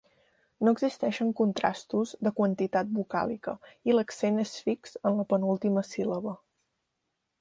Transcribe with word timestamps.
No 0.67 0.71
existeixen 0.75 1.27
contrastos 1.41 2.13
de 2.27 2.31
quantitat 2.39 2.89
vocàlica 2.95 3.55
i 3.91 3.99
l'accent 3.99 4.43
és 4.45 4.57
fix 4.69 4.97
en 5.11 5.21
la 5.21 5.27
penúltima 5.35 5.89
síl·laba. 5.91 6.35